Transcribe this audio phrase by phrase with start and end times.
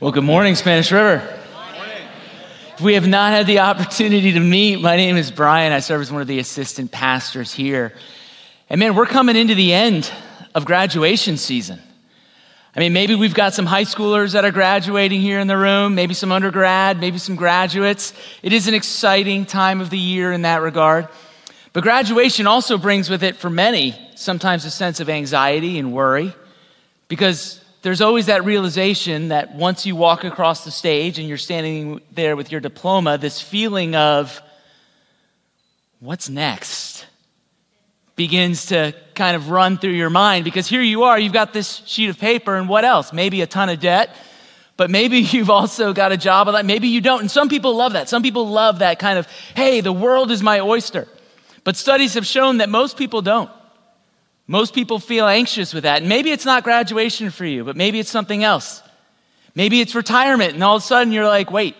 [0.00, 1.22] Well, good morning, Spanish River.
[2.72, 5.74] If we have not had the opportunity to meet, my name is Brian.
[5.74, 7.92] I serve as one of the assistant pastors here.
[8.70, 10.10] And man, we're coming into the end
[10.54, 11.82] of graduation season.
[12.74, 15.94] I mean, maybe we've got some high schoolers that are graduating here in the room,
[15.94, 18.14] maybe some undergrad, maybe some graduates.
[18.42, 21.08] It is an exciting time of the year in that regard.
[21.74, 26.34] But graduation also brings with it, for many, sometimes a sense of anxiety and worry
[27.08, 32.00] because there's always that realization that once you walk across the stage and you're standing
[32.12, 34.42] there with your diploma, this feeling of
[35.98, 37.06] what's next
[38.16, 41.82] begins to kind of run through your mind because here you are, you've got this
[41.86, 43.14] sheet of paper, and what else?
[43.14, 44.14] Maybe a ton of debt,
[44.76, 47.20] but maybe you've also got a job, maybe you don't.
[47.20, 48.10] And some people love that.
[48.10, 51.08] Some people love that kind of, hey, the world is my oyster.
[51.64, 53.50] But studies have shown that most people don't.
[54.50, 56.00] Most people feel anxious with that.
[56.00, 58.82] And maybe it's not graduation for you, but maybe it's something else.
[59.54, 61.76] Maybe it's retirement, and all of a sudden you're like, wait,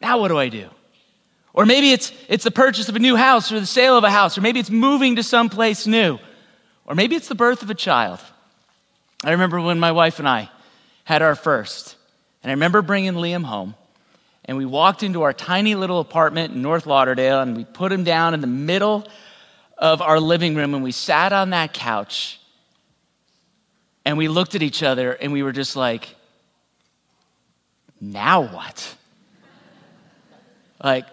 [0.00, 0.68] now what do I do?
[1.54, 4.10] Or maybe it's, it's the purchase of a new house or the sale of a
[4.10, 6.18] house, or maybe it's moving to someplace new,
[6.86, 8.18] or maybe it's the birth of a child.
[9.22, 10.50] I remember when my wife and I
[11.04, 11.94] had our first,
[12.42, 13.76] and I remember bringing Liam home,
[14.44, 18.02] and we walked into our tiny little apartment in North Lauderdale, and we put him
[18.02, 19.06] down in the middle
[19.78, 22.40] of our living room and we sat on that couch
[24.04, 26.14] and we looked at each other and we were just like,
[28.00, 28.96] now what?
[30.82, 31.06] like,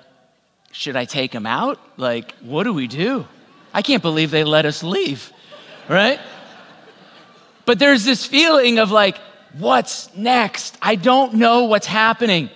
[0.71, 1.79] should I take him out?
[1.97, 3.25] Like, what do we do?
[3.73, 5.31] I can't believe they let us leave,
[5.89, 6.19] right?
[7.65, 9.17] But there's this feeling of like,
[9.57, 10.77] what's next?
[10.81, 12.49] I don't know what's happening.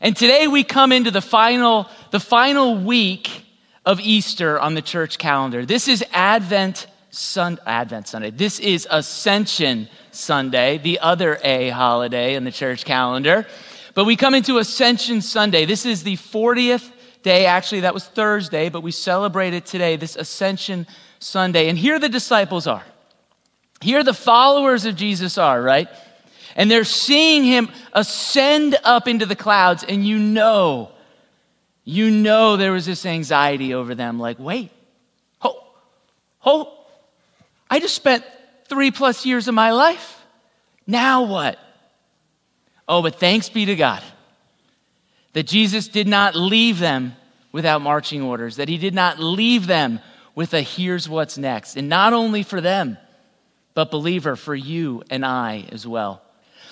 [0.00, 3.41] And today we come into the final, the final week
[3.84, 5.66] of Easter on the church calendar.
[5.66, 8.30] This is Advent Sun- Advent Sunday.
[8.30, 13.46] This is Ascension Sunday, the other A holiday in the church calendar.
[13.94, 15.64] But we come into Ascension Sunday.
[15.64, 16.90] This is the 40th
[17.22, 17.46] day.
[17.46, 20.86] Actually, that was Thursday, but we celebrate it today, this Ascension
[21.18, 21.68] Sunday.
[21.68, 22.84] And here the disciples are.
[23.80, 25.88] Here the followers of Jesus are, right?
[26.54, 30.92] And they're seeing him ascend up into the clouds, and you know
[31.84, 34.70] you know there was this anxiety over them like, wait,
[35.42, 35.64] oh,
[36.44, 36.86] oh,
[37.68, 38.24] I just spent
[38.66, 40.20] three plus years of my life.
[40.86, 41.58] Now what?
[42.88, 44.02] Oh, but thanks be to God
[45.32, 47.16] that Jesus did not leave them
[47.52, 50.00] without marching orders, that he did not leave them
[50.34, 51.76] with a here's what's next.
[51.76, 52.98] And not only for them,
[53.74, 56.22] but believer, for you and I as well.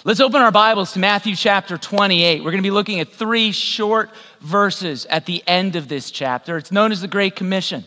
[0.03, 2.41] Let's open our Bibles to Matthew chapter 28.
[2.41, 4.09] We're going to be looking at three short
[4.41, 6.57] verses at the end of this chapter.
[6.57, 7.85] It's known as the Great Commission.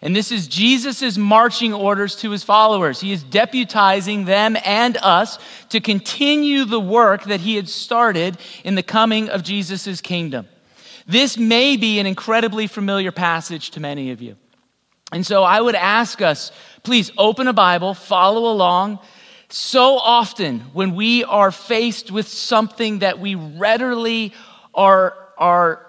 [0.00, 3.00] And this is Jesus' marching orders to his followers.
[3.00, 5.40] He is deputizing them and us
[5.70, 10.46] to continue the work that he had started in the coming of Jesus' kingdom.
[11.08, 14.36] This may be an incredibly familiar passage to many of you.
[15.10, 16.52] And so I would ask us,
[16.84, 19.00] please open a Bible, follow along.
[19.52, 24.32] So often, when we are faced with something that we readily
[24.74, 25.86] are, are,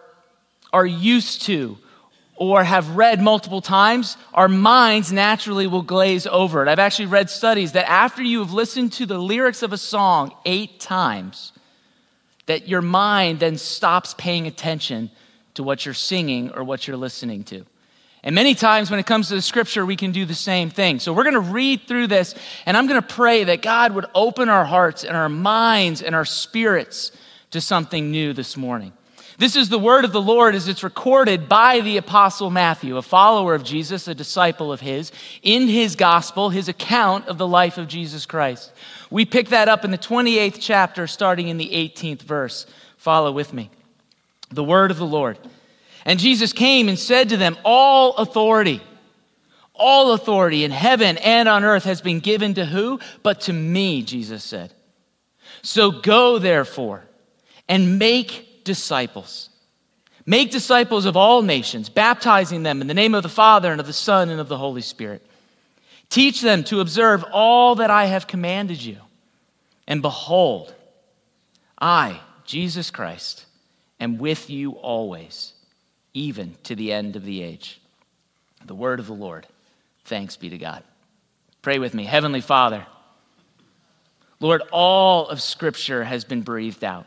[0.73, 1.77] are used to
[2.35, 6.67] or have read multiple times, our minds naturally will glaze over it.
[6.67, 10.33] I've actually read studies that after you have listened to the lyrics of a song
[10.43, 11.53] eight times,
[12.47, 15.11] that your mind then stops paying attention
[15.53, 17.63] to what you're singing or what you're listening to.
[18.23, 20.99] And many times when it comes to the scripture, we can do the same thing.
[20.99, 24.05] So we're going to read through this, and I'm going to pray that God would
[24.13, 27.11] open our hearts and our minds and our spirits
[27.49, 28.93] to something new this morning.
[29.41, 33.01] This is the word of the Lord as it's recorded by the Apostle Matthew, a
[33.01, 35.11] follower of Jesus, a disciple of his,
[35.41, 38.71] in his gospel, his account of the life of Jesus Christ.
[39.09, 42.67] We pick that up in the 28th chapter, starting in the 18th verse.
[42.97, 43.71] Follow with me.
[44.51, 45.39] The word of the Lord.
[46.05, 48.81] And Jesus came and said to them, All authority,
[49.73, 52.99] all authority in heaven and on earth has been given to who?
[53.23, 54.73] But to me, Jesus said.
[55.61, 57.03] So go, therefore,
[57.67, 59.49] and make disciples.
[60.25, 63.87] Make disciples of all nations, baptizing them in the name of the Father and of
[63.87, 65.25] the Son and of the Holy Spirit.
[66.09, 68.97] Teach them to observe all that I have commanded you.
[69.87, 70.73] And behold,
[71.79, 73.45] I, Jesus Christ,
[73.99, 75.53] am with you always
[76.13, 77.79] even to the end of the age.
[78.65, 79.47] The word of the Lord.
[80.05, 80.83] Thanks be to God.
[81.61, 82.05] Pray with me.
[82.05, 82.85] Heavenly Father,
[84.39, 87.05] Lord, all of Scripture has been breathed out.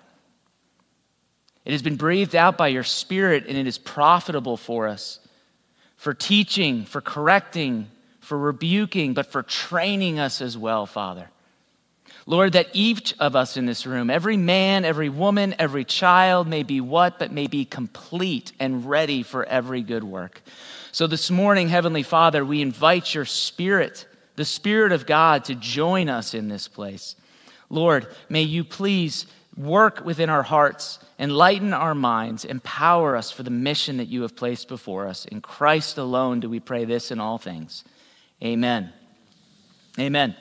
[1.64, 5.18] It has been breathed out by your Spirit, and it is profitable for us
[5.96, 7.90] for teaching, for correcting,
[8.20, 11.30] for rebuking, but for training us as well, Father.
[12.26, 16.62] Lord, that each of us in this room, every man, every woman, every child, may
[16.62, 20.40] be what, but may be complete and ready for every good work.
[20.90, 24.06] So this morning, Heavenly Father, we invite your Spirit,
[24.36, 27.14] the Spirit of God, to join us in this place.
[27.68, 29.26] Lord, may you please
[29.56, 34.34] work within our hearts, enlighten our minds, empower us for the mission that you have
[34.34, 35.26] placed before us.
[35.26, 37.84] In Christ alone do we pray this in all things.
[38.42, 38.92] Amen.
[39.98, 40.34] Amen.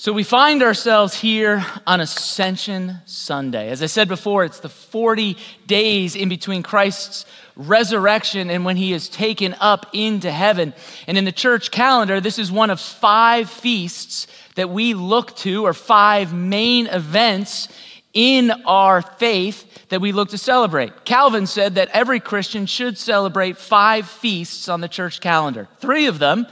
[0.00, 3.68] So we find ourselves here on Ascension Sunday.
[3.68, 5.36] As I said before, it's the 40
[5.66, 10.72] days in between Christ's resurrection and when he is taken up into heaven.
[11.06, 15.66] And in the church calendar, this is one of five feasts that we look to,
[15.66, 17.68] or five main events
[18.14, 21.04] in our faith that we look to celebrate.
[21.04, 25.68] Calvin said that every Christian should celebrate five feasts on the church calendar.
[25.80, 26.46] Three of them,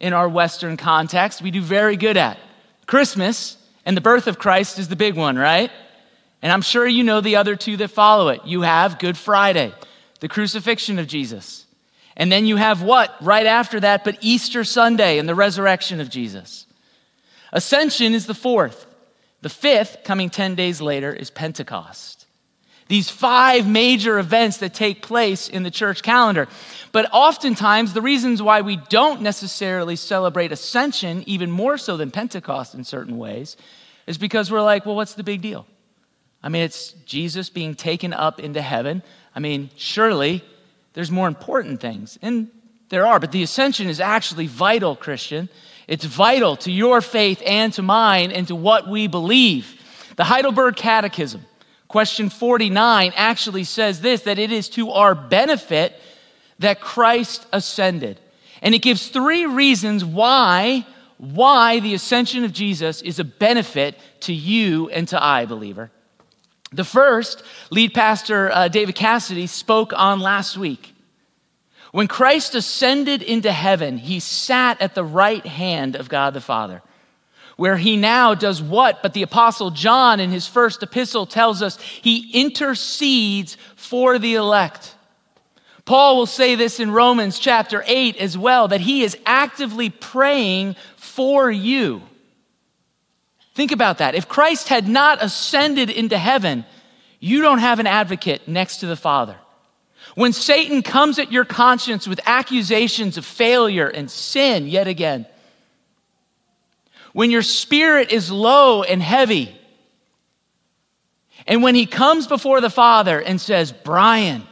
[0.00, 2.38] in our Western context, we do very good at.
[2.88, 5.70] Christmas and the birth of Christ is the big one, right?
[6.42, 8.40] And I'm sure you know the other two that follow it.
[8.46, 9.72] You have Good Friday,
[10.20, 11.66] the crucifixion of Jesus.
[12.16, 16.08] And then you have what right after that, but Easter Sunday and the resurrection of
[16.08, 16.66] Jesus.
[17.52, 18.86] Ascension is the fourth.
[19.42, 22.17] The fifth, coming 10 days later, is Pentecost.
[22.88, 26.48] These five major events that take place in the church calendar.
[26.90, 32.74] But oftentimes, the reasons why we don't necessarily celebrate ascension, even more so than Pentecost
[32.74, 33.56] in certain ways,
[34.06, 35.66] is because we're like, well, what's the big deal?
[36.42, 39.02] I mean, it's Jesus being taken up into heaven.
[39.34, 40.42] I mean, surely
[40.94, 42.18] there's more important things.
[42.22, 42.48] And
[42.88, 45.50] there are, but the ascension is actually vital, Christian.
[45.86, 49.74] It's vital to your faith and to mine and to what we believe.
[50.16, 51.44] The Heidelberg Catechism,
[51.88, 55.94] question 49, actually says this that it is to our benefit
[56.58, 58.20] that Christ ascended.
[58.62, 60.86] And it gives three reasons why
[61.18, 65.90] why the ascension of Jesus is a benefit to you and to I, believer.
[66.72, 70.94] The first, lead pastor uh, David Cassidy spoke on last week.
[71.92, 76.82] When Christ ascended into heaven, he sat at the right hand of God the Father,
[77.58, 79.02] where he now does what?
[79.02, 84.94] But the Apostle John in his first epistle tells us he intercedes for the elect.
[85.84, 90.76] Paul will say this in Romans chapter 8 as well that he is actively praying
[90.94, 92.00] for you.
[93.56, 94.14] Think about that.
[94.14, 96.64] If Christ had not ascended into heaven,
[97.18, 99.36] you don't have an advocate next to the Father.
[100.14, 105.26] When Satan comes at your conscience with accusations of failure and sin yet again,
[107.18, 109.52] when your spirit is low and heavy,
[111.48, 114.44] and when he comes before the Father and says, Brian,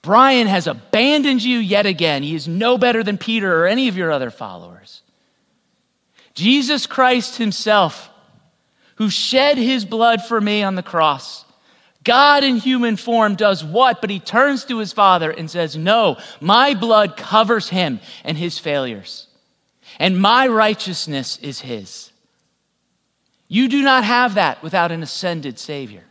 [0.00, 2.22] Brian has abandoned you yet again.
[2.22, 5.02] He is no better than Peter or any of your other followers.
[6.32, 8.08] Jesus Christ Himself,
[8.94, 11.44] who shed His blood for me on the cross,
[12.04, 14.00] God in human form does what?
[14.00, 18.58] But He turns to His Father and says, No, my blood covers Him and His
[18.58, 19.27] failures,
[19.98, 22.12] and my righteousness is His.
[23.48, 26.04] You do not have that without an ascended Savior.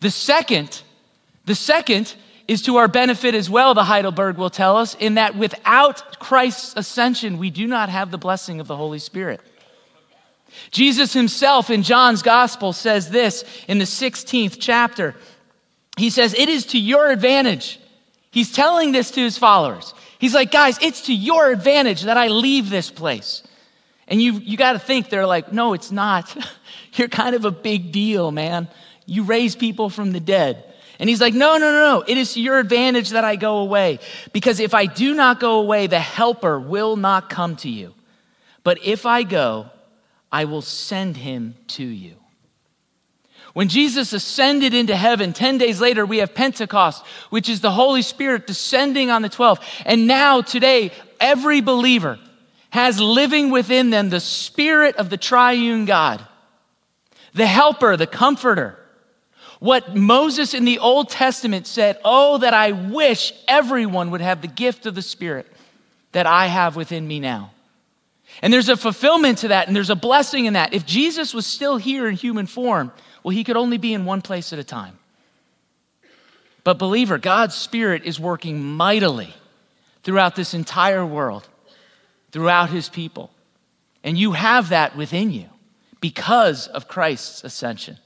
[0.00, 0.82] The second,
[1.44, 2.14] the second
[2.46, 6.74] is to our benefit as well, the Heidelberg will tell us, in that without Christ's
[6.76, 9.40] ascension, we do not have the blessing of the Holy Spirit.
[10.70, 15.14] Jesus himself in John's gospel says this in the 16th chapter.
[15.98, 17.78] He says, It is to your advantage.
[18.30, 19.94] He's telling this to his followers.
[20.18, 23.42] He's like, Guys, it's to your advantage that I leave this place.
[24.06, 26.36] And you, you got to think, they're like, No, it's not.
[26.94, 28.68] You're kind of a big deal, man.
[29.06, 30.64] You raise people from the dead.
[30.98, 32.04] And he's like, No, no, no, no.
[32.06, 34.00] It is to your advantage that I go away.
[34.32, 37.94] Because if I do not go away, the helper will not come to you.
[38.64, 39.70] But if I go,
[40.30, 42.16] I will send him to you.
[43.54, 48.02] When Jesus ascended into heaven, 10 days later, we have Pentecost, which is the Holy
[48.02, 49.58] Spirit descending on the 12.
[49.84, 52.18] And now, today, every believer
[52.70, 56.24] has living within them the Spirit of the triune God,
[57.34, 58.78] the helper, the comforter
[59.60, 64.48] what Moses in the Old Testament said, Oh, that I wish everyone would have the
[64.48, 65.46] gift of the Spirit
[66.12, 67.50] that I have within me now.
[68.40, 70.74] And there's a fulfillment to that, and there's a blessing in that.
[70.74, 74.22] If Jesus was still here in human form, well, he could only be in one
[74.22, 74.98] place at a time.
[76.64, 79.34] But, believer, God's Spirit is working mightily
[80.02, 81.48] throughout this entire world,
[82.30, 83.30] throughout his people.
[84.04, 85.46] And you have that within you
[86.00, 87.98] because of Christ's ascension.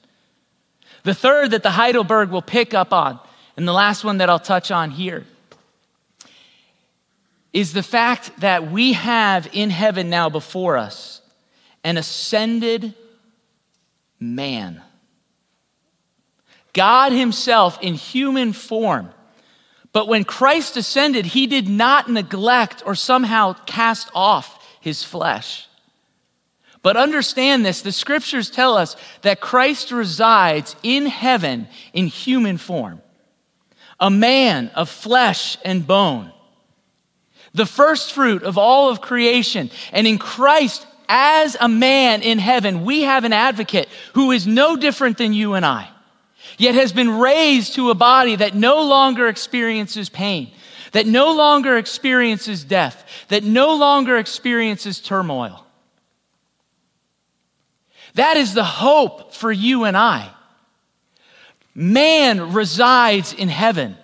[1.04, 3.18] The third that the Heidelberg will pick up on,
[3.56, 5.24] and the last one that I'll touch on here,
[7.52, 11.20] is the fact that we have in heaven now before us
[11.84, 12.94] an ascended
[14.18, 14.80] man.
[16.72, 19.10] God Himself in human form.
[19.92, 25.68] But when Christ ascended, He did not neglect or somehow cast off His flesh.
[26.82, 33.00] But understand this the scriptures tell us that Christ resides in heaven in human form,
[34.00, 36.32] a man of flesh and bone,
[37.54, 39.70] the first fruit of all of creation.
[39.92, 44.76] And in Christ, as a man in heaven, we have an advocate who is no
[44.76, 45.88] different than you and I,
[46.58, 50.50] yet has been raised to a body that no longer experiences pain,
[50.92, 55.66] that no longer experiences death, that no longer experiences turmoil.
[58.14, 60.30] That is the hope for you and I.
[61.74, 63.96] Man resides in heaven.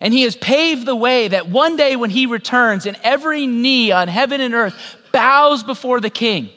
[0.00, 3.92] And he has paved the way that one day when he returns and every knee
[3.92, 6.50] on heaven and earth bows before the king,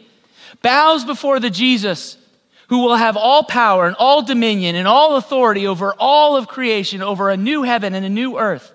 [0.63, 2.17] bows before the Jesus
[2.67, 7.01] who will have all power and all dominion and all authority over all of creation,
[7.01, 8.71] over a new heaven and a new earth.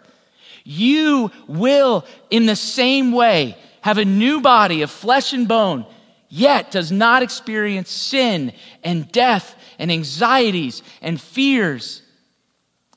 [0.65, 5.87] You will, in the same way, have a new body of flesh and bone
[6.31, 12.03] yet does not experience sin and death and anxieties and fears.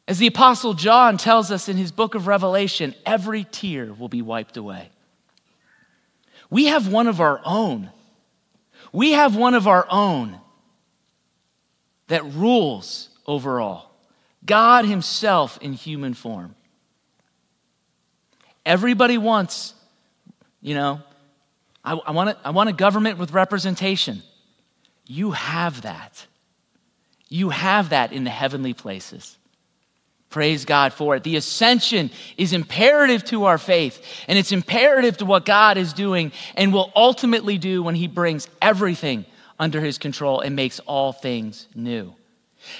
[0.08, 4.22] As the Apostle John tells us in his book of Revelation, every tear will be
[4.22, 4.90] wiped away.
[6.50, 7.90] We have one of our own.
[8.92, 10.40] We have one of our own
[12.08, 13.94] that rules over all
[14.46, 16.56] God Himself in human form.
[18.66, 19.74] Everybody wants,
[20.62, 21.02] you know,
[21.84, 24.24] I, I, want a, I want a government with representation.
[25.06, 26.26] You have that.
[27.28, 29.38] You have that in the heavenly places.
[30.30, 31.24] Praise God for it.
[31.24, 36.32] The ascension is imperative to our faith, and it's imperative to what God is doing
[36.56, 39.26] and will ultimately do when He brings everything
[39.64, 42.14] under His control and makes all things new.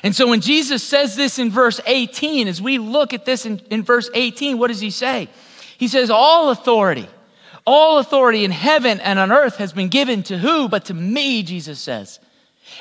[0.04, 3.60] And so when Jesus says this in verse 18, as we look at this in,
[3.70, 5.30] in verse 18, what does He say?
[5.78, 7.08] He says, All authority
[7.66, 11.44] all authority in heaven and on earth has been given to who but to me,
[11.44, 12.20] Jesus says.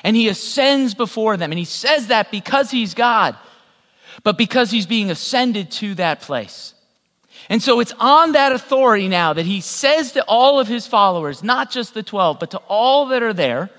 [0.02, 1.52] And he ascends before them.
[1.52, 3.36] And he says that because he's God,
[4.24, 6.74] but because he's being ascended to that place.
[7.48, 11.42] And so it's on that authority now that he says to all of his followers,
[11.42, 13.70] not just the 12, but to all that are there,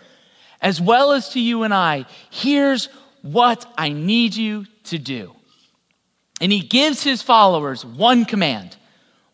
[0.63, 2.87] as well as to you and I, here's
[3.21, 5.35] what I need you to do.
[6.41, 8.75] And he gives his followers one command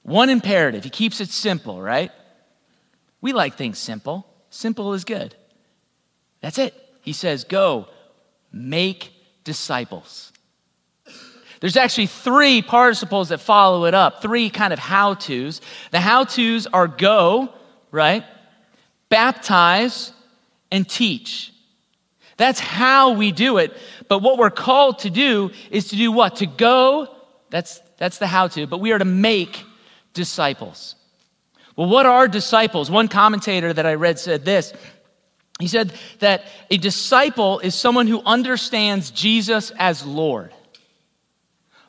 [0.04, 0.84] one imperative.
[0.84, 2.12] He keeps it simple, right?
[3.22, 4.26] We like things simple.
[4.50, 5.36] Simple is good.
[6.42, 6.74] That's it.
[7.02, 7.88] He says, Go,
[8.52, 9.12] make
[9.44, 10.32] disciples.
[11.60, 15.62] There's actually three participles that follow it up, three kind of how to's.
[15.92, 17.54] The how to's are go,
[17.92, 18.24] right?
[19.10, 20.14] Baptize
[20.72, 21.54] and teach.
[22.38, 23.76] That's how we do it.
[24.08, 26.38] But what we're called to do is to do what?
[26.38, 27.14] To go,
[27.50, 29.64] that's, that's the how to, but we are to make
[30.14, 30.96] disciples.
[31.76, 32.90] Well, what are disciples?
[32.90, 34.74] One commentator that I read said this.
[35.60, 40.54] He said that a disciple is someone who understands Jesus as Lord.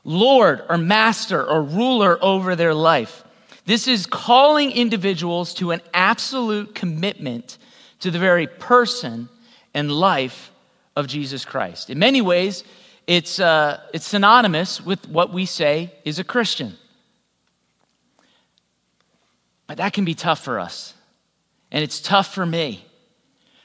[0.02, 3.22] Lord or master or ruler over their life.
[3.66, 7.58] This is calling individuals to an absolute commitment
[8.00, 9.28] to the very person
[9.74, 10.50] and life
[10.96, 11.90] of Jesus Christ.
[11.90, 12.64] In many ways,
[13.06, 16.76] it's, uh, it's synonymous with what we say is a Christian.
[19.66, 20.94] But that can be tough for us.
[21.70, 22.84] And it's tough for me.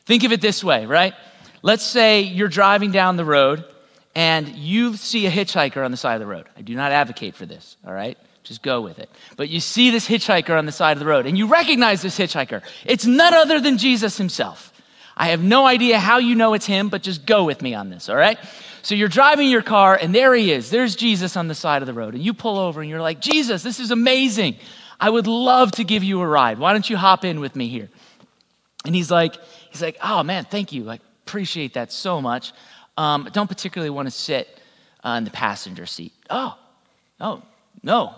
[0.05, 1.13] Think of it this way, right?
[1.63, 3.65] Let's say you're driving down the road
[4.13, 6.45] and you see a hitchhiker on the side of the road.
[6.55, 8.17] I do not advocate for this, all right?
[8.45, 9.09] Just go with it.
[9.37, 12.17] But you see this hitchhiker on the side of the road and you recognize this
[12.17, 12.61] hitchhiker.
[12.85, 14.71] It's none other than Jesus himself.
[15.17, 17.89] I have no idea how you know it's him, but just go with me on
[17.89, 18.37] this, all right?
[18.83, 20.69] So you're driving your car and there he is.
[20.69, 22.13] There's Jesus on the side of the road.
[22.13, 24.57] And you pull over and you're like, Jesus, this is amazing.
[24.99, 26.59] I would love to give you a ride.
[26.59, 27.89] Why don't you hop in with me here?
[28.85, 29.37] And he's like,
[29.71, 30.89] he's like, oh man, thank you.
[30.89, 32.53] I appreciate that so much.
[32.95, 34.47] Um, don't particularly want to sit
[35.03, 36.13] uh, in the passenger seat.
[36.29, 36.55] Oh,
[37.19, 37.41] oh,
[37.81, 38.15] no,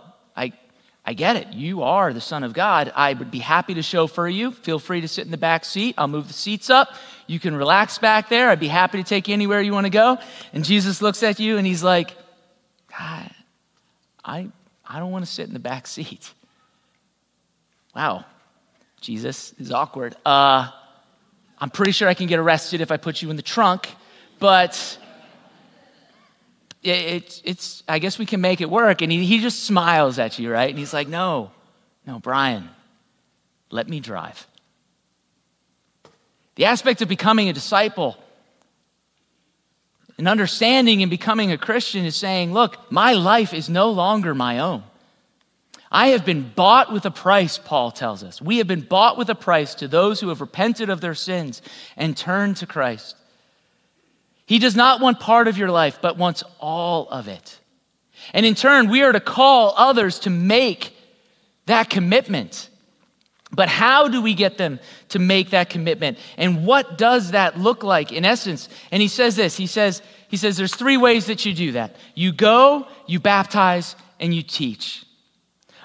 [1.07, 1.53] I, get it.
[1.53, 2.91] You are the Son of God.
[2.95, 4.51] I would be happy to chauffeur you.
[4.51, 5.95] Feel free to sit in the back seat.
[5.97, 6.89] I'll move the seats up.
[7.25, 8.49] You can relax back there.
[8.49, 10.17] I'd be happy to take you anywhere you want to go.
[10.53, 12.15] And Jesus looks at you and he's like,
[12.97, 13.31] I,
[14.23, 14.49] I,
[14.85, 16.33] I don't want to sit in the back seat
[17.97, 18.23] wow,
[19.01, 20.15] Jesus is awkward.
[20.23, 20.69] Uh,
[21.57, 23.89] I'm pretty sure I can get arrested if I put you in the trunk,
[24.37, 24.99] but
[26.87, 29.01] it, it, it's, I guess we can make it work.
[29.01, 30.69] And he, he just smiles at you, right?
[30.69, 31.51] And he's like, no,
[32.05, 32.69] no, Brian,
[33.69, 34.47] let me drive.
[36.55, 38.17] The aspect of becoming a disciple
[40.17, 44.59] and understanding and becoming a Christian is saying, look, my life is no longer my
[44.59, 44.83] own.
[45.91, 48.41] I have been bought with a price, Paul tells us.
[48.41, 51.61] We have been bought with a price to those who have repented of their sins
[51.95, 53.16] and turned to Christ.
[54.47, 57.59] He does not want part of your life, but wants all of it.
[58.33, 60.95] And in turn, we are to call others to make
[61.65, 62.69] that commitment.
[63.51, 66.17] But how do we get them to make that commitment?
[66.37, 68.69] And what does that look like in essence?
[68.89, 71.97] And he says this he says, he says there's three ways that you do that
[72.15, 75.05] you go, you baptize, and you teach.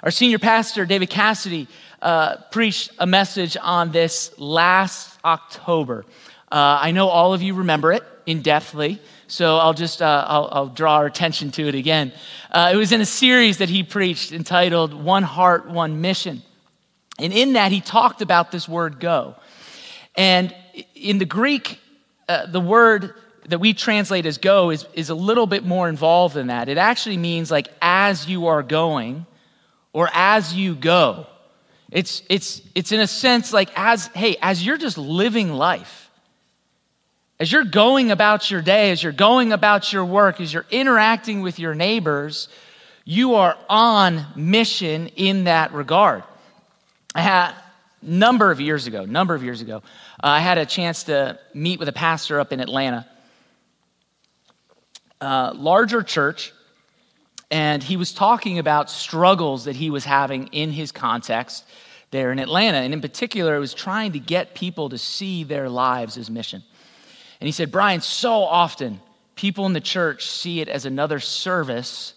[0.05, 1.67] Our senior pastor, David Cassidy,
[2.01, 6.05] uh, preached a message on this last October.
[6.51, 10.49] Uh, I know all of you remember it in depthly, so I'll just uh, I'll,
[10.53, 12.13] I'll, draw our attention to it again.
[12.51, 16.43] Uh, it was in a series that he preached entitled "One Heart, One Mission,"
[17.19, 19.35] and in that he talked about this word "go."
[20.17, 20.55] And
[20.95, 21.79] in the Greek,
[22.29, 23.15] uh, the word
[23.47, 26.69] that we translate as "go" is is a little bit more involved than that.
[26.69, 29.27] It actually means like as you are going
[29.93, 31.27] or as you go.
[31.93, 36.02] It's, it's, it's in a sense like as, hey, as you're just living life,
[37.43, 41.41] as you're going about your day, as you're going about your work, as you're interacting
[41.41, 42.47] with your neighbors,
[43.05, 46.23] you are on mission in that regard.
[47.17, 47.55] I had a
[48.01, 49.79] number of years ago, number of years ago,
[50.23, 53.09] uh, I had a chance to meet with a pastor up in Atlanta.
[55.21, 56.53] Uh, larger church,
[57.51, 61.65] and he was talking about struggles that he was having in his context
[62.13, 62.79] there in Atlanta.
[62.79, 66.63] And in particular, it was trying to get people to see their lives as mission.
[67.43, 69.01] And he said, Brian, so often
[69.35, 72.15] people in the church see it as another service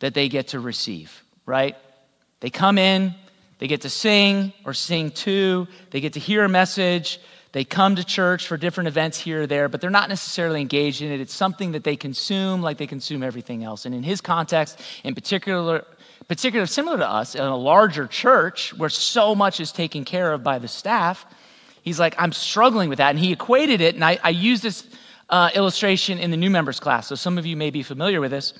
[0.00, 1.76] that they get to receive, right?
[2.40, 3.14] They come in,
[3.56, 7.20] they get to sing or sing to, they get to hear a message,
[7.52, 11.00] they come to church for different events here or there, but they're not necessarily engaged
[11.00, 11.22] in it.
[11.22, 13.86] It's something that they consume like they consume everything else.
[13.86, 15.86] And in his context, in particular,
[16.28, 20.44] particular similar to us, in a larger church where so much is taken care of
[20.44, 21.24] by the staff,
[21.82, 23.10] he's like, I'm struggling with that.
[23.10, 24.86] And he equated it, and I, I use this
[25.28, 28.30] uh, illustration in the new members class, so some of you may be familiar with
[28.30, 28.54] this.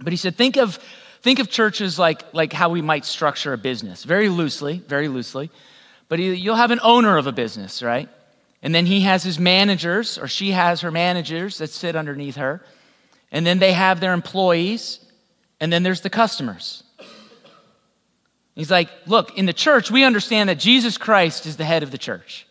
[0.00, 0.76] But he said, think of,
[1.22, 5.50] think of churches like, like how we might structure a business, very loosely, very loosely.
[6.08, 8.08] But you'll have an owner of a business, right?
[8.62, 12.64] And then he has his managers, or she has her managers that sit underneath her.
[13.30, 15.00] And then they have their employees.
[15.58, 16.81] And then there's the customers.
[18.54, 21.90] He's like, look, in the church, we understand that Jesus Christ is the head of
[21.90, 22.46] the church.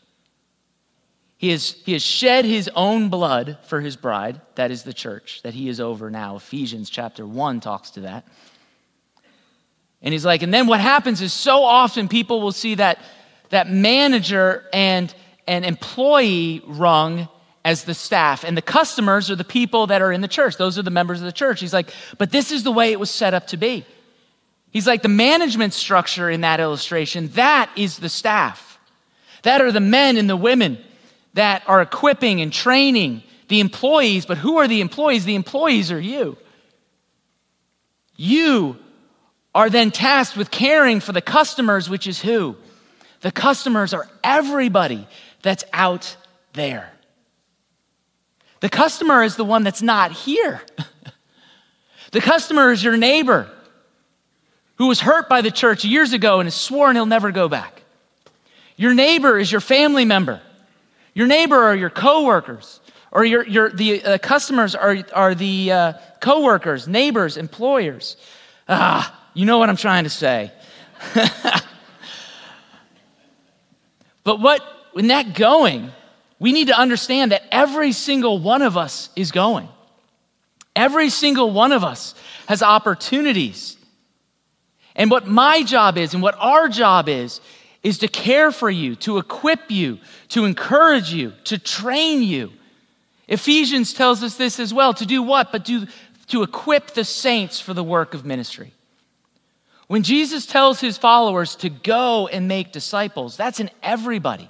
[1.38, 5.42] He has, he has shed his own blood for his bride, that is the church
[5.44, 6.36] that he is over now.
[6.36, 8.28] Ephesians chapter 1 talks to that.
[10.04, 13.00] And he's like, and then what happens is so often people will see that
[13.50, 15.14] that manager and
[15.48, 17.28] an employee rung
[17.64, 18.44] as the staff.
[18.44, 20.58] And the customers are the people that are in the church.
[20.58, 21.60] Those are the members of the church.
[21.60, 23.86] He's like, but this is the way it was set up to be.
[24.72, 28.80] He's like, the management structure in that illustration, that is the staff.
[29.44, 30.78] That are the men and the women
[31.34, 34.26] that are equipping and training the employees.
[34.26, 35.26] But who are the employees?
[35.26, 36.38] The employees are you.
[38.16, 38.78] You
[39.54, 42.56] are then tasked with caring for the customers, which is who?
[43.22, 45.06] The customers are everybody
[45.42, 46.16] that's out
[46.54, 46.92] there.
[48.62, 50.62] The customer is the one that's not here.
[52.12, 53.50] the customer is your neighbor
[54.82, 57.84] who was hurt by the church years ago and has sworn he'll never go back.
[58.78, 60.42] Your neighbor is your family member.
[61.14, 62.80] Your neighbor are your coworkers,
[63.12, 68.18] or your, your, the uh, customers are, are the uh, coworkers, neighbors, employers.
[68.68, 70.52] Ah, you know what I'm trying to say.
[74.24, 74.62] But what,
[74.96, 75.92] in that going,
[76.40, 79.70] we need to understand that every single one of us is going.
[80.76, 82.16] Every single one of us
[82.48, 83.78] has opportunities.
[84.96, 87.42] And what my job is and what our job is,
[87.84, 90.00] is to care for you, to equip you,
[90.30, 92.52] to encourage you, to train you.
[93.28, 95.52] Ephesians tells us this as well to do what?
[95.52, 95.88] But to,
[96.28, 98.74] to equip the saints for the work of ministry.
[99.88, 104.50] When Jesus tells his followers to go and make disciples, that's in everybody.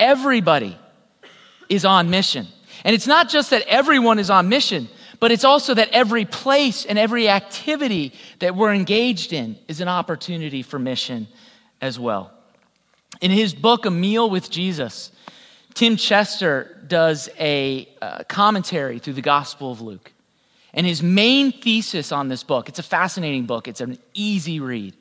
[0.00, 0.76] Everybody
[1.68, 2.48] is on mission.
[2.84, 4.88] And it's not just that everyone is on mission,
[5.22, 9.86] but it's also that every place and every activity that we're engaged in is an
[9.86, 11.28] opportunity for mission
[11.80, 12.32] as well.
[13.20, 15.12] In his book, A Meal with Jesus,
[15.74, 20.10] Tim Chester does a uh, commentary through the Gospel of Luke.
[20.74, 24.96] And his main thesis on this book, it's a fascinating book, it's an easy read.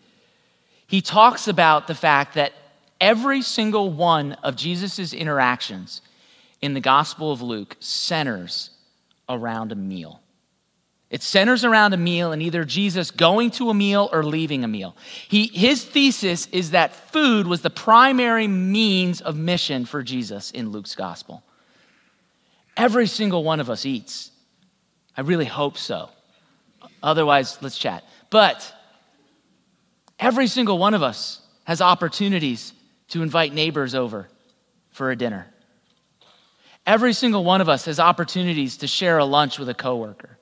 [0.85, 2.53] He talks about the fact that
[2.99, 6.03] every single one of Jesus' interactions
[6.61, 8.69] in the Gospel of Luke centers
[9.33, 10.21] around a meal.
[11.09, 14.67] It centers around a meal and either Jesus going to a meal or leaving a
[14.67, 14.95] meal.
[15.27, 20.69] He, his thesis is that food was the primary means of mission for Jesus in
[20.69, 21.43] Luke's gospel.
[22.77, 24.31] Every single one of us eats.
[25.17, 26.09] I really hope so.
[27.03, 28.05] Otherwise, let's chat.
[28.29, 28.73] But
[30.17, 32.71] every single one of us has opportunities
[33.09, 34.29] to invite neighbors over
[34.91, 35.50] for a dinner.
[36.85, 40.37] Every single one of us has opportunities to share a lunch with a coworker.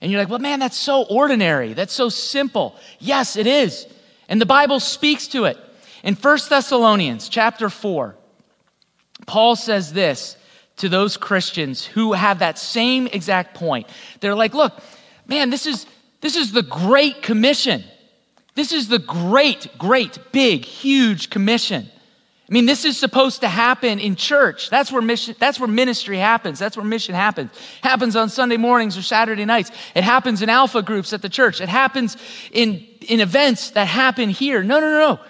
[0.00, 1.74] And you're like, well, man, that's so ordinary.
[1.74, 2.74] That's so simple.
[2.98, 3.86] Yes, it is.
[4.28, 5.58] And the Bible speaks to it.
[6.02, 8.16] In 1 Thessalonians chapter 4,
[9.26, 10.36] Paul says this
[10.78, 13.86] to those Christians who have that same exact point.
[14.20, 14.80] They're like, look,
[15.26, 15.86] man, this is,
[16.22, 17.84] this is the Great Commission.
[18.54, 21.90] This is the great, great, big, huge commission.
[22.50, 24.70] I mean, this is supposed to happen in church.
[24.70, 26.58] That's where mission, that's where ministry happens.
[26.58, 27.52] That's where mission happens.
[27.52, 29.70] It happens on Sunday mornings or Saturday nights.
[29.94, 31.60] It happens in alpha groups at the church.
[31.60, 32.16] It happens
[32.50, 34.64] in, in events that happen here.
[34.64, 35.20] No, no, no, no.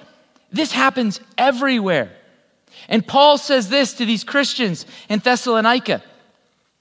[0.50, 2.11] This happens everywhere.
[2.88, 6.02] And Paul says this to these Christians in Thessalonica.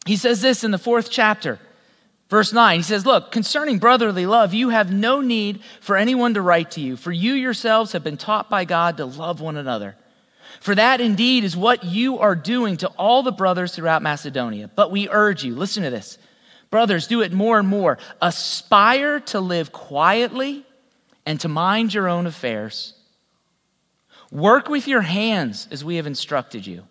[0.06, 1.60] He says this in the fourth chapter,
[2.30, 2.78] verse 9.
[2.78, 6.82] He says, Look, concerning brotherly love, you have no need for anyone to write to
[6.82, 9.98] you, for you yourselves have been taught by God to love one another.
[10.60, 14.70] For that indeed is what you are doing to all the brothers throughout Macedonia.
[14.74, 16.18] But we urge you, listen to this.
[16.70, 17.98] Brothers, do it more and more.
[18.22, 20.66] Aspire to live quietly
[21.26, 22.94] and to mind your own affairs.
[24.32, 26.84] Work with your hands as we have instructed you,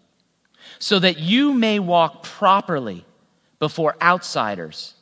[0.79, 3.05] so that you may walk properly
[3.59, 4.94] before outsiders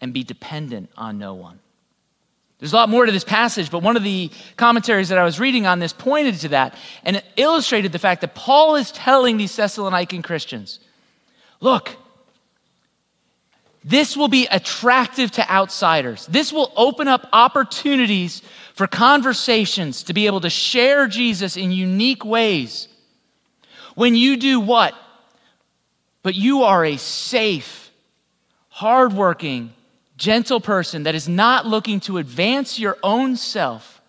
[0.00, 1.58] and be dependent on no one.
[2.62, 5.40] There's a lot more to this passage, but one of the commentaries that I was
[5.40, 9.36] reading on this pointed to that and it illustrated the fact that Paul is telling
[9.36, 10.78] these Thessalonican Christians
[11.58, 11.90] look,
[13.82, 16.24] this will be attractive to outsiders.
[16.26, 18.42] This will open up opportunities
[18.74, 22.86] for conversations to be able to share Jesus in unique ways.
[23.96, 24.94] When you do what?
[26.22, 27.90] But you are a safe,
[28.68, 29.72] hardworking,
[30.22, 34.00] gentle person that is not looking to advance your own self,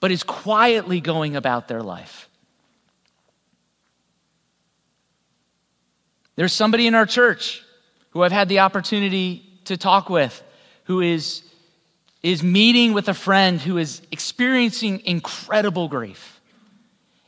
[0.00, 2.28] but is quietly going about their life.
[6.36, 7.64] There's somebody in our church
[8.10, 10.42] who I've had the opportunity to talk with
[10.84, 11.42] who is,
[12.22, 16.38] is meeting with a friend who is experiencing incredible grief.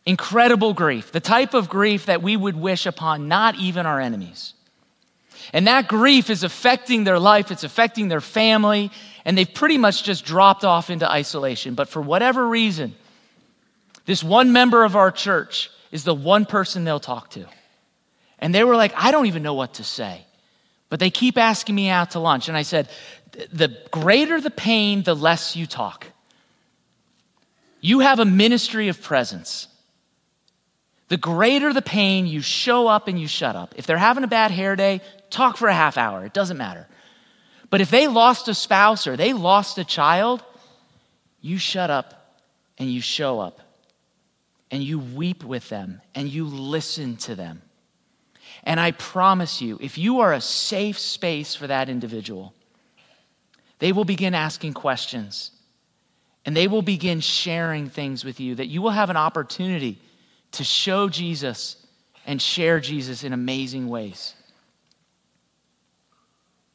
[0.05, 4.53] Incredible grief, the type of grief that we would wish upon not even our enemies.
[5.53, 8.91] And that grief is affecting their life, it's affecting their family,
[9.25, 11.75] and they've pretty much just dropped off into isolation.
[11.75, 12.95] But for whatever reason,
[14.07, 17.47] this one member of our church is the one person they'll talk to.
[18.39, 20.25] And they were like, I don't even know what to say.
[20.89, 22.49] But they keep asking me out to lunch.
[22.49, 22.89] And I said,
[23.53, 26.07] the greater the pain, the less you talk.
[27.81, 29.69] You have a ministry of presence.
[31.11, 33.75] The greater the pain, you show up and you shut up.
[33.77, 36.87] If they're having a bad hair day, talk for a half hour, it doesn't matter.
[37.69, 40.45] But if they lost a spouse or they lost a child,
[41.41, 42.39] you shut up
[42.79, 43.61] and you show up
[44.71, 47.61] and you weep with them and you listen to them.
[48.63, 52.55] And I promise you, if you are a safe space for that individual,
[53.81, 55.51] they will begin asking questions
[56.47, 59.99] and they will begin sharing things with you that you will have an opportunity
[60.53, 61.77] to show Jesus
[62.27, 64.35] and share Jesus in amazing ways.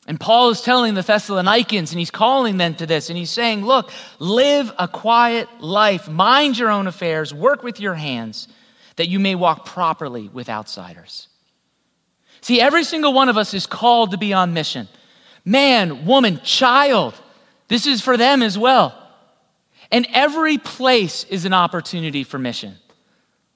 [0.08, 3.66] And Paul is telling the Thessalonians, and he's calling them to this, and he's saying,
[3.66, 8.48] Look, live a quiet life, mind your own affairs, work with your hands,
[8.98, 11.28] that you may walk properly with outsiders.
[12.42, 14.88] See, every single one of us is called to be on mission.
[15.44, 17.16] Man, woman, child,
[17.68, 19.02] this is for them as well.
[19.92, 22.76] And every place is an opportunity for mission.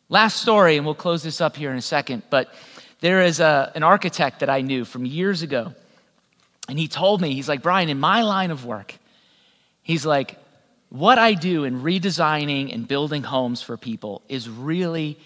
[0.10, 2.54] Last story, and we'll close this up here in a second, but
[3.00, 5.74] there is a, an architect that I knew from years ago
[6.70, 8.94] and he told me, he's like, Brian, in my line of work,
[9.82, 10.38] he's like,
[10.90, 15.18] what I do in redesigning and building homes for people is really,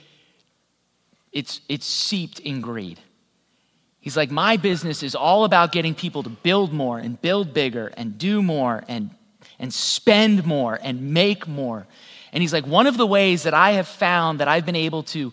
[1.34, 2.98] it's, it's seeped in greed.
[4.00, 7.92] He's like, my business is all about getting people to build more and build bigger
[7.98, 9.10] and do more and,
[9.60, 11.88] and spend more and make more.
[12.34, 15.04] And he's like, one of the ways that I have found that I've been able
[15.04, 15.32] to,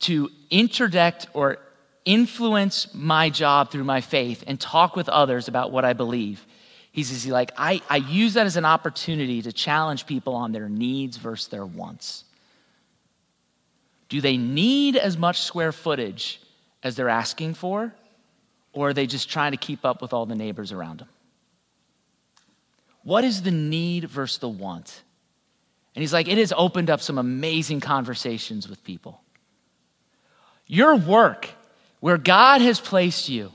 [0.00, 1.58] to interdict or
[2.04, 6.44] influence my job through my faith and talk with others about what I believe.
[6.90, 10.68] He's, he's like, I, I use that as an opportunity to challenge people on their
[10.68, 12.24] needs versus their wants.
[14.08, 16.40] Do they need as much square footage
[16.82, 17.94] as they're asking for?
[18.72, 21.08] Or are they just trying to keep up with all the neighbors around them?
[23.04, 25.02] What is the need versus the want?
[25.94, 29.20] And he's like, it has opened up some amazing conversations with people.
[30.66, 31.50] Your work,
[32.00, 33.52] where God has placed you,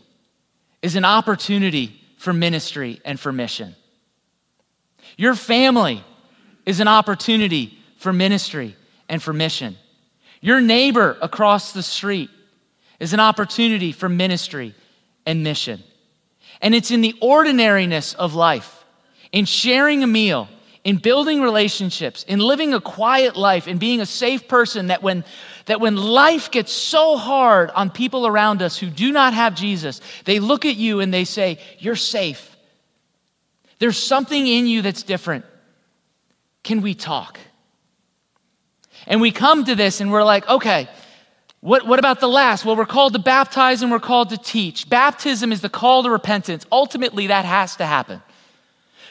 [0.82, 3.76] is an opportunity for ministry and for mission.
[5.18, 6.04] Your family
[6.66, 8.76] is an opportunity for ministry
[9.10, 9.78] and for mission.
[10.42, 12.30] Your neighbor across the street
[13.00, 14.76] is an opportunity for ministry
[15.26, 15.82] and mission.
[16.62, 18.84] And it's in the ordinariness of life,
[19.32, 20.48] in sharing a meal,
[20.88, 25.26] in building relationships, in living a quiet life, in being a safe person that when
[25.66, 30.00] that when life gets so hard on people around us who do not have Jesus,
[30.24, 32.56] they look at you and they say, You're safe.
[33.80, 35.44] There's something in you that's different.
[36.64, 37.38] Can we talk?
[39.08, 40.88] And we come to this and we're like, okay,
[41.60, 42.64] what, what about the last?
[42.64, 44.90] Well, we're called to baptize and we're called to teach.
[44.90, 46.66] Baptism is the call to repentance.
[46.72, 48.22] Ultimately, that has to happen.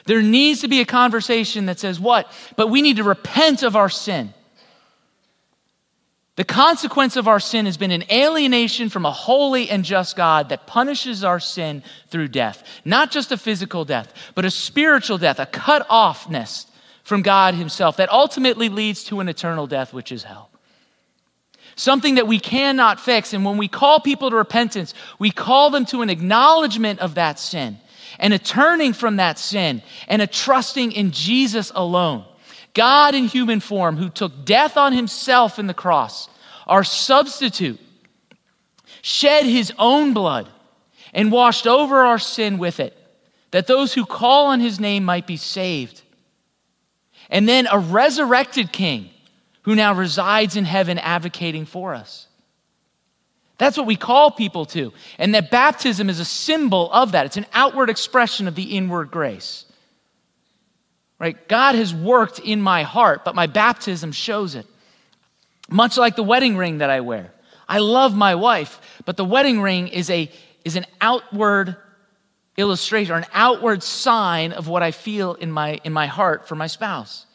[0.06, 2.30] There needs to be a conversation that says, what?
[2.56, 4.32] But we need to repent of our sin.
[6.36, 10.50] The consequence of our sin has been an alienation from a holy and just God
[10.50, 12.62] that punishes our sin through death.
[12.84, 16.66] Not just a physical death, but a spiritual death, a cut offness
[17.04, 20.50] from God Himself that ultimately leads to an eternal death, which is hell.
[21.74, 23.32] Something that we cannot fix.
[23.32, 27.38] And when we call people to repentance, we call them to an acknowledgement of that
[27.38, 27.78] sin
[28.18, 32.24] and a turning from that sin and a trusting in Jesus alone.
[32.74, 36.28] God in human form who took death on himself in the cross,
[36.66, 37.80] our substitute,
[39.02, 40.48] shed his own blood
[41.14, 42.96] and washed over our sin with it,
[43.50, 46.02] that those who call on his name might be saved.
[47.30, 49.10] And then a resurrected king
[49.62, 52.28] who now resides in heaven advocating for us.
[53.58, 54.92] That's what we call people to.
[55.18, 57.26] And that baptism is a symbol of that.
[57.26, 59.64] It's an outward expression of the inward grace.
[61.18, 61.48] Right?
[61.48, 64.66] God has worked in my heart, but my baptism shows it.
[65.70, 67.32] Much like the wedding ring that I wear.
[67.68, 70.30] I love my wife, but the wedding ring is, a,
[70.64, 71.76] is an outward
[72.56, 76.54] illustration or an outward sign of what I feel in my, in my heart for
[76.54, 77.25] my spouse.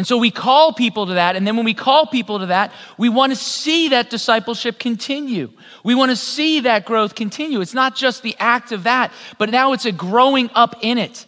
[0.00, 1.36] And so we call people to that.
[1.36, 5.50] And then when we call people to that, we want to see that discipleship continue.
[5.84, 7.60] We want to see that growth continue.
[7.60, 11.26] It's not just the act of that, but now it's a growing up in it.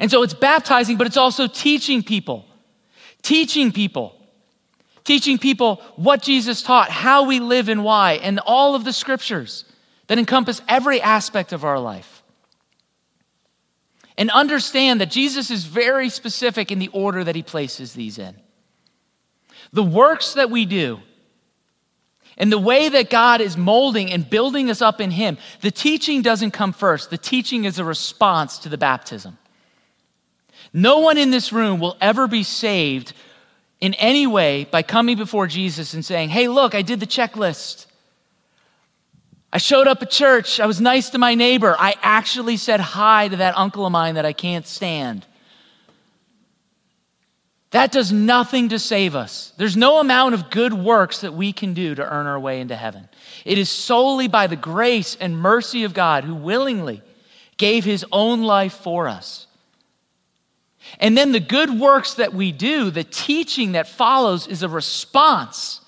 [0.00, 2.44] And so it's baptizing, but it's also teaching people.
[3.22, 4.20] Teaching people.
[5.04, 9.64] Teaching people what Jesus taught, how we live and why, and all of the scriptures
[10.08, 12.15] that encompass every aspect of our life.
[14.18, 18.34] And understand that Jesus is very specific in the order that he places these in.
[19.72, 21.00] The works that we do,
[22.38, 26.22] and the way that God is molding and building us up in Him, the teaching
[26.22, 27.10] doesn't come first.
[27.10, 29.38] The teaching is a response to the baptism.
[30.72, 33.14] No one in this room will ever be saved
[33.80, 37.85] in any way by coming before Jesus and saying, Hey, look, I did the checklist.
[39.52, 40.60] I showed up at church.
[40.60, 41.76] I was nice to my neighbor.
[41.78, 45.24] I actually said hi to that uncle of mine that I can't stand.
[47.70, 49.52] That does nothing to save us.
[49.56, 52.76] There's no amount of good works that we can do to earn our way into
[52.76, 53.08] heaven.
[53.44, 57.02] It is solely by the grace and mercy of God who willingly
[57.56, 59.46] gave his own life for us.
[61.00, 65.80] And then the good works that we do, the teaching that follows, is a response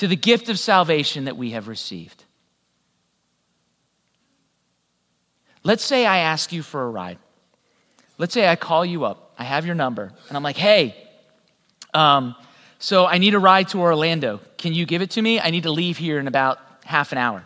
[0.00, 2.24] to the gift of salvation that we have received.
[5.62, 7.18] Let's say I ask you for a ride.
[8.16, 9.34] Let's say I call you up.
[9.38, 10.96] I have your number, and I'm like, hey,
[11.92, 12.34] um,
[12.78, 14.40] so I need a ride to Orlando.
[14.56, 15.38] Can you give it to me?
[15.38, 17.44] I need to leave here in about half an hour.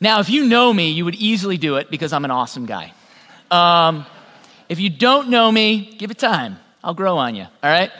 [0.00, 2.92] Now, if you know me, you would easily do it because I'm an awesome guy.
[3.52, 4.04] Um,
[4.68, 6.58] if you don't know me, give it time.
[6.82, 7.92] I'll grow on you, all right?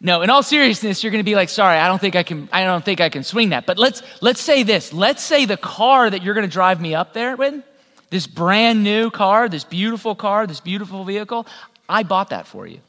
[0.00, 2.48] No, in all seriousness, you're going to be like, sorry, I don't think I can,
[2.52, 3.64] I don't think I can swing that.
[3.64, 4.92] But let's, let's say this.
[4.92, 7.62] Let's say the car that you're going to drive me up there with,
[8.10, 11.46] this brand new car, this beautiful car, this beautiful vehicle,
[11.88, 12.80] I bought that for you.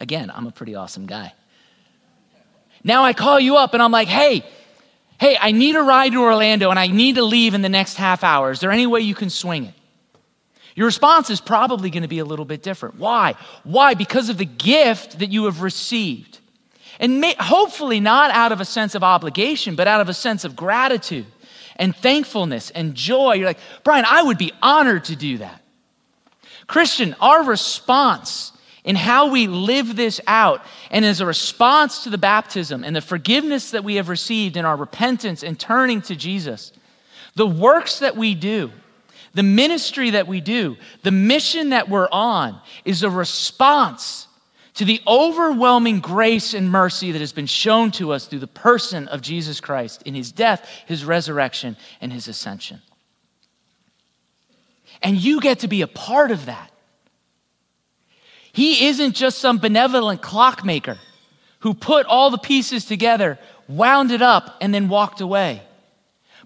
[0.00, 1.32] Again, I'm a pretty awesome guy.
[2.82, 4.44] Now I call you up and I'm like, hey,
[5.18, 7.96] hey, I need a ride to Orlando and I need to leave in the next
[7.96, 8.50] half hour.
[8.50, 9.74] Is there any way you can swing it?
[10.74, 12.96] Your response is probably going to be a little bit different.
[12.96, 13.34] Why?
[13.62, 13.94] Why?
[13.94, 16.40] Because of the gift that you have received.
[16.98, 20.44] And may, hopefully not out of a sense of obligation, but out of a sense
[20.44, 21.26] of gratitude
[21.76, 23.34] and thankfulness and joy.
[23.34, 25.60] You're like, Brian, I would be honored to do that.
[26.66, 28.52] Christian, our response
[28.84, 33.00] in how we live this out, and as a response to the baptism and the
[33.00, 36.72] forgiveness that we have received in our repentance and turning to Jesus,
[37.34, 38.70] the works that we do,
[39.34, 44.28] the ministry that we do, the mission that we're on is a response
[44.74, 49.06] to the overwhelming grace and mercy that has been shown to us through the person
[49.08, 52.80] of Jesus Christ in his death, his resurrection, and his ascension.
[55.02, 56.70] And you get to be a part of that.
[58.52, 60.98] He isn't just some benevolent clockmaker
[61.60, 65.62] who put all the pieces together, wound it up, and then walked away.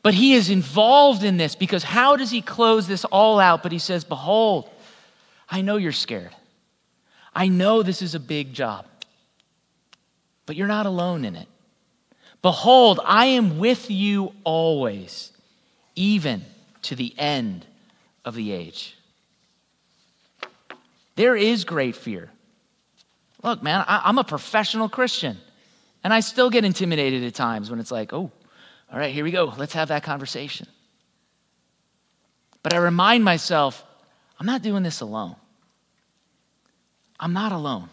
[0.03, 3.63] But he is involved in this because how does he close this all out?
[3.63, 4.69] But he says, Behold,
[5.51, 6.35] I know you're scared.
[7.35, 8.87] I know this is a big job,
[10.47, 11.49] but you're not alone in it.
[12.43, 15.33] Behold, I am with you always,
[15.95, 16.45] even
[16.83, 17.67] to the end
[18.25, 18.97] of the age.
[21.17, 22.31] There is great fear.
[23.43, 25.39] Look, man, I, am a professional Christian,
[26.05, 28.31] and I still get intimidated at times when it's like, oh,
[28.93, 29.53] all right, here we go.
[29.57, 30.67] Let's have that conversation.
[32.63, 33.85] But I remind myself,
[34.39, 35.37] I'm not doing this alone.
[37.21, 37.89] I'm not alone.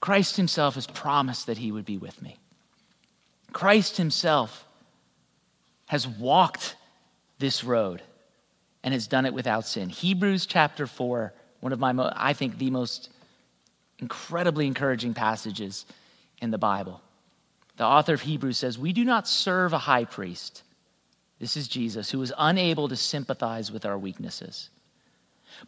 [0.00, 2.38] Christ Himself has promised that He would be with me.
[3.52, 4.64] Christ Himself
[5.86, 6.76] has walked
[7.38, 8.02] this road
[8.82, 9.88] and has done it without sin.
[9.88, 13.10] Hebrews chapter 4, one of my, I think, the most
[13.98, 15.86] incredibly encouraging passages
[16.40, 17.00] in the Bible.
[17.76, 20.62] The author of Hebrews says, We do not serve a high priest.
[21.38, 24.70] This is Jesus, who is unable to sympathize with our weaknesses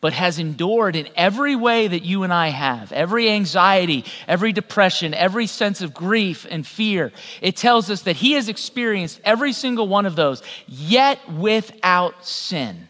[0.00, 5.14] but has endured in every way that you and I have every anxiety, every depression,
[5.14, 7.12] every sense of grief and fear.
[7.40, 12.88] It tells us that he has experienced every single one of those, yet without sin.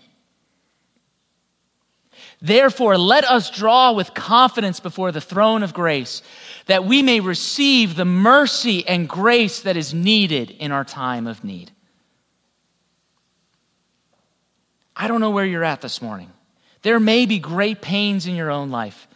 [2.41, 6.23] Therefore, let us draw with confidence before the throne of grace
[6.69, 11.43] that we may receive the mercy and grace that is needed in our time of
[11.43, 11.73] need.
[14.95, 16.31] I don't know where you're at this morning.
[16.83, 19.09] There may be great pains in your own life.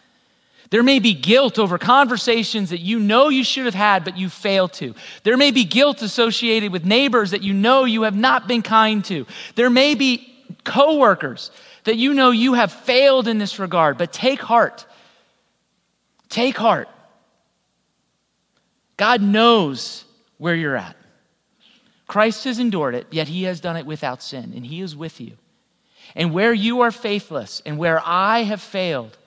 [0.70, 4.30] There may be guilt over conversations that you know you should have had, but you
[4.30, 4.94] failed to.
[5.22, 9.04] There may be guilt associated with neighbors that you know you have not been kind
[9.04, 9.26] to.
[9.56, 10.26] There may be
[10.64, 11.50] coworkers
[11.84, 14.86] that you know you have failed in this regard, but take heart.
[16.30, 16.88] Take heart.
[19.02, 20.04] God knows
[20.38, 20.94] where you're at.
[22.06, 25.20] Christ has endured it, yet he has done it without sin, and he is with
[25.20, 25.32] you.
[26.14, 29.18] And where you are faithless and where I have failed,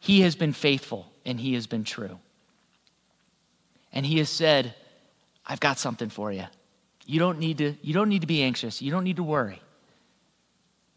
[0.00, 2.18] he has been faithful and he has been true.
[3.92, 4.74] And he has said,
[5.46, 6.46] I've got something for you.
[7.04, 8.82] You don't need to, you don't need to be anxious.
[8.82, 9.62] You don't need to worry.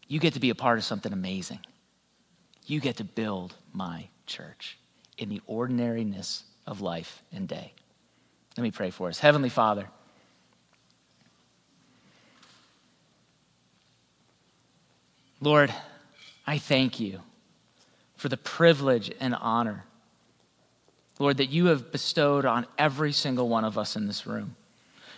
[0.08, 1.60] You get to be a part of something amazing.
[2.66, 4.76] You get to build my church
[5.18, 7.72] in the ordinariness of life and day.
[8.56, 9.18] Let me pray for us.
[9.18, 9.86] Heavenly Father,
[15.40, 15.72] Lord,
[16.46, 17.20] I thank you
[18.16, 19.84] for the privilege and honor,
[21.18, 24.56] Lord, that you have bestowed on every single one of us in this room.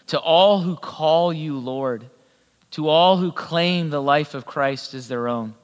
[0.08, 2.04] To all who call you Lord,
[2.72, 5.54] to all who claim the life of Christ as their own.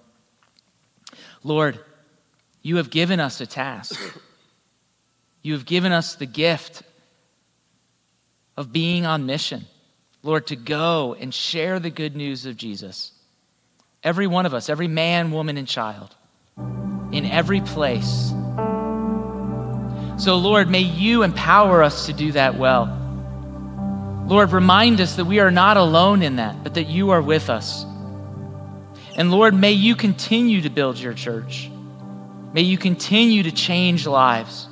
[1.45, 1.79] Lord,
[2.63, 4.19] you have given us a task.
[5.43, 6.83] You have given us the gift
[8.57, 9.67] of being on mission.
[10.23, 13.13] Lord, to go and share the good news of Jesus.
[14.03, 16.15] Every one of us, every man, woman, and child,
[16.57, 18.33] in every place.
[20.19, 22.95] So, Lord, may you empower us to do that well.
[24.27, 27.49] Lord, remind us that we are not alone in that, but that you are with
[27.49, 27.85] us.
[29.17, 31.71] And Lord, may you continue to build your church.
[32.53, 34.67] May you continue to change lives.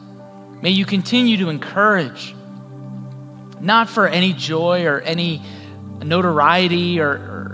[0.63, 2.35] May you continue to encourage,
[3.61, 5.43] not for any joy or any
[6.03, 7.47] notoriety or, or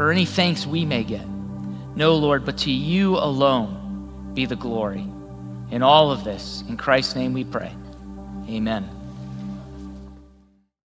[0.00, 1.28] or any thanks we may get.
[1.94, 5.06] No, Lord, but to you alone be the glory.
[5.70, 7.72] In all of this, in Christ's name we pray.
[8.48, 8.88] Amen.